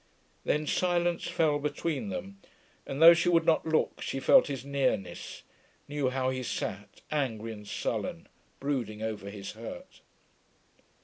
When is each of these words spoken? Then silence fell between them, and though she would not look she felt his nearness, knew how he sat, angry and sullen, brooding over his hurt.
Then 0.45 0.65
silence 0.65 1.25
fell 1.27 1.59
between 1.59 2.09
them, 2.09 2.39
and 2.87 2.99
though 2.99 3.13
she 3.13 3.29
would 3.29 3.45
not 3.45 3.67
look 3.67 4.01
she 4.01 4.19
felt 4.19 4.47
his 4.47 4.65
nearness, 4.65 5.43
knew 5.87 6.09
how 6.09 6.31
he 6.31 6.41
sat, 6.41 7.01
angry 7.11 7.53
and 7.53 7.67
sullen, 7.67 8.25
brooding 8.59 9.03
over 9.03 9.29
his 9.29 9.51
hurt. 9.51 10.01